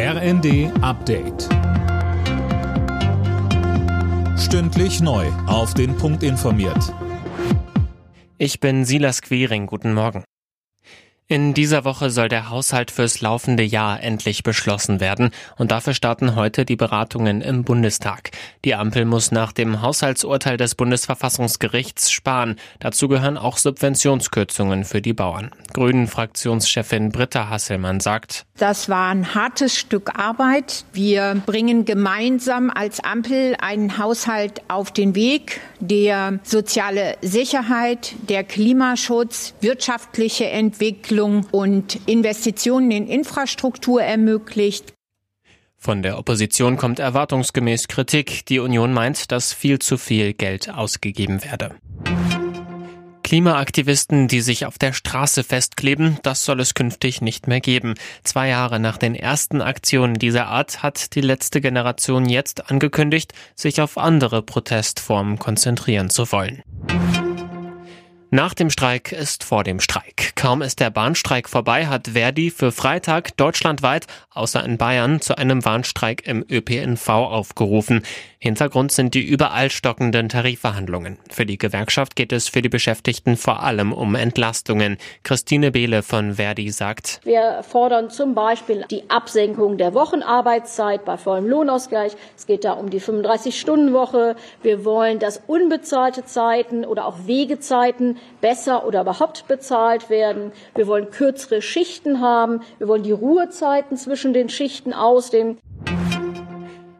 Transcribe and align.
RND 0.00 0.70
Update. 0.80 1.48
Stündlich 4.38 5.00
neu. 5.00 5.26
Auf 5.48 5.74
den 5.74 5.96
Punkt 5.96 6.22
informiert. 6.22 6.94
Ich 8.38 8.60
bin 8.60 8.84
Silas 8.84 9.22
Quering. 9.22 9.66
Guten 9.66 9.94
Morgen. 9.94 10.22
In 11.26 11.52
dieser 11.52 11.84
Woche 11.84 12.10
soll 12.10 12.30
der 12.30 12.48
Haushalt 12.48 12.92
fürs 12.92 13.20
laufende 13.20 13.62
Jahr 13.64 14.00
endlich 14.02 14.44
beschlossen 14.44 15.00
werden 15.00 15.30
und 15.56 15.72
dafür 15.72 15.92
starten 15.92 16.36
heute 16.36 16.64
die 16.64 16.76
Beratungen 16.76 17.42
im 17.42 17.64
Bundestag. 17.64 18.30
Die 18.64 18.74
Ampel 18.76 19.04
muss 19.04 19.30
nach 19.30 19.52
dem 19.52 19.82
Haushaltsurteil 19.82 20.56
des 20.56 20.74
Bundesverfassungsgerichts 20.74 22.12
sparen. 22.12 22.56
Dazu 22.78 23.08
gehören 23.08 23.36
auch 23.36 23.58
Subventionskürzungen 23.58 24.84
für 24.84 25.02
die 25.02 25.12
Bauern. 25.12 25.50
Grünen-Fraktionschefin 25.74 27.10
Britta 27.10 27.50
Hasselmann 27.50 28.00
sagt, 28.00 28.46
das 28.58 28.88
war 28.88 29.10
ein 29.10 29.34
hartes 29.34 29.76
Stück 29.76 30.18
Arbeit. 30.18 30.84
Wir 30.92 31.40
bringen 31.46 31.84
gemeinsam 31.84 32.70
als 32.70 33.00
Ampel 33.00 33.56
einen 33.58 33.98
Haushalt 33.98 34.62
auf 34.68 34.92
den 34.92 35.14
Weg, 35.14 35.60
der 35.80 36.40
soziale 36.42 37.16
Sicherheit, 37.22 38.14
der 38.28 38.44
Klimaschutz, 38.44 39.54
wirtschaftliche 39.60 40.46
Entwicklung, 40.46 41.46
und 41.50 41.98
Investitionen 42.06 42.90
in 42.90 43.06
Infrastruktur 43.06 44.02
ermöglicht. 44.02 44.92
Von 45.76 46.02
der 46.02 46.18
Opposition 46.18 46.76
kommt 46.76 46.98
erwartungsgemäß 46.98 47.86
Kritik. 47.86 48.44
Die 48.46 48.58
Union 48.58 48.92
meint, 48.92 49.30
dass 49.30 49.52
viel 49.52 49.78
zu 49.78 49.96
viel 49.96 50.34
Geld 50.34 50.74
ausgegeben 50.74 51.44
werde. 51.44 51.76
Klimaaktivisten, 53.28 54.26
die 54.26 54.40
sich 54.40 54.64
auf 54.64 54.78
der 54.78 54.94
Straße 54.94 55.44
festkleben, 55.44 56.16
das 56.22 56.46
soll 56.46 56.60
es 56.60 56.72
künftig 56.72 57.20
nicht 57.20 57.46
mehr 57.46 57.60
geben. 57.60 57.92
Zwei 58.24 58.48
Jahre 58.48 58.80
nach 58.80 58.96
den 58.96 59.14
ersten 59.14 59.60
Aktionen 59.60 60.14
dieser 60.14 60.46
Art 60.46 60.82
hat 60.82 61.14
die 61.14 61.20
letzte 61.20 61.60
Generation 61.60 62.26
jetzt 62.26 62.70
angekündigt, 62.70 63.34
sich 63.54 63.82
auf 63.82 63.98
andere 63.98 64.40
Protestformen 64.40 65.38
konzentrieren 65.38 66.08
zu 66.08 66.32
wollen. 66.32 66.62
Nach 68.30 68.52
dem 68.52 68.68
Streik 68.68 69.12
ist 69.12 69.42
vor 69.42 69.64
dem 69.64 69.80
Streik. 69.80 70.36
Kaum 70.36 70.60
ist 70.60 70.80
der 70.80 70.90
Bahnstreik 70.90 71.48
vorbei, 71.48 71.86
hat 71.86 72.08
Verdi 72.08 72.50
für 72.50 72.72
Freitag 72.72 73.34
deutschlandweit, 73.38 74.06
außer 74.34 74.62
in 74.62 74.76
Bayern, 74.76 75.22
zu 75.22 75.38
einem 75.38 75.64
Warnstreik 75.64 76.26
im 76.26 76.44
ÖPNV 76.46 77.08
aufgerufen. 77.08 78.02
Hintergrund 78.38 78.92
sind 78.92 79.14
die 79.14 79.26
überall 79.26 79.70
stockenden 79.70 80.28
Tarifverhandlungen. 80.28 81.18
Für 81.28 81.46
die 81.46 81.58
Gewerkschaft 81.58 82.14
geht 82.14 82.32
es 82.32 82.48
für 82.48 82.62
die 82.62 82.68
Beschäftigten 82.68 83.36
vor 83.36 83.62
allem 83.62 83.92
um 83.92 84.14
Entlastungen. 84.14 84.98
Christine 85.24 85.72
Behle 85.72 86.02
von 86.02 86.34
Verdi 86.34 86.70
sagt, 86.70 87.20
Wir 87.24 87.64
fordern 87.68 88.10
zum 88.10 88.34
Beispiel 88.34 88.84
die 88.90 89.08
Absenkung 89.10 89.78
der 89.78 89.94
Wochenarbeitszeit 89.94 91.04
bei 91.04 91.16
vollem 91.16 91.48
Lohnausgleich. 91.48 92.12
Es 92.36 92.46
geht 92.46 92.64
da 92.64 92.74
um 92.74 92.90
die 92.90 93.00
35-Stunden-Woche. 93.00 94.36
Wir 94.62 94.84
wollen, 94.84 95.18
dass 95.18 95.42
unbezahlte 95.46 96.24
Zeiten 96.24 96.84
oder 96.84 97.06
auch 97.06 97.26
Wegezeiten 97.26 98.17
besser 98.40 98.86
oder 98.86 99.02
überhaupt 99.02 99.48
bezahlt 99.48 100.10
werden. 100.10 100.52
Wir 100.74 100.86
wollen 100.86 101.10
kürzere 101.10 101.62
Schichten 101.62 102.20
haben. 102.20 102.60
Wir 102.78 102.88
wollen 102.88 103.02
die 103.02 103.12
Ruhezeiten 103.12 103.96
zwischen 103.96 104.32
den 104.32 104.48
Schichten 104.48 104.92
ausdehnen. 104.92 105.58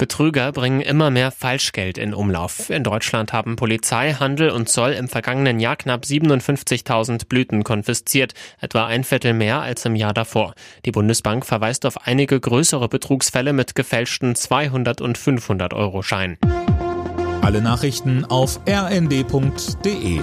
Betrüger 0.00 0.50
bringen 0.52 0.80
immer 0.80 1.10
mehr 1.10 1.30
Falschgeld 1.30 1.98
in 1.98 2.14
Umlauf. 2.14 2.70
In 2.70 2.82
Deutschland 2.82 3.34
haben 3.34 3.56
Polizei, 3.56 4.14
Handel 4.14 4.48
und 4.48 4.66
Zoll 4.66 4.92
im 4.92 5.08
vergangenen 5.08 5.60
Jahr 5.60 5.76
knapp 5.76 6.04
57.000 6.04 7.28
Blüten 7.28 7.64
konfisziert, 7.64 8.32
etwa 8.62 8.86
ein 8.86 9.04
Viertel 9.04 9.34
mehr 9.34 9.60
als 9.60 9.84
im 9.84 9.96
Jahr 9.96 10.14
davor. 10.14 10.54
Die 10.86 10.90
Bundesbank 10.90 11.44
verweist 11.44 11.84
auf 11.84 12.06
einige 12.06 12.40
größere 12.40 12.88
Betrugsfälle 12.88 13.52
mit 13.52 13.74
gefälschten 13.74 14.34
200 14.34 15.02
und 15.02 15.18
500 15.18 15.74
Euro 15.74 16.00
Scheinen. 16.00 16.38
Alle 17.42 17.60
Nachrichten 17.60 18.24
auf 18.24 18.58
rnd.de 18.66 20.20